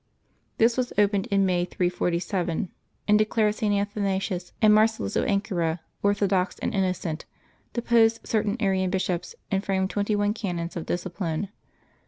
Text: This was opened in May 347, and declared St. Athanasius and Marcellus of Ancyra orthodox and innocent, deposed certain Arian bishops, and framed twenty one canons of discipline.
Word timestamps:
This 0.57 0.77
was 0.77 0.91
opened 0.97 1.27
in 1.27 1.45
May 1.45 1.63
347, 1.63 2.69
and 3.07 3.19
declared 3.19 3.53
St. 3.53 3.71
Athanasius 3.75 4.51
and 4.59 4.73
Marcellus 4.73 5.15
of 5.15 5.25
Ancyra 5.25 5.79
orthodox 6.01 6.57
and 6.57 6.73
innocent, 6.73 7.25
deposed 7.73 8.25
certain 8.27 8.57
Arian 8.59 8.89
bishops, 8.89 9.35
and 9.51 9.63
framed 9.63 9.91
twenty 9.91 10.15
one 10.15 10.33
canons 10.33 10.75
of 10.75 10.87
discipline. 10.87 11.49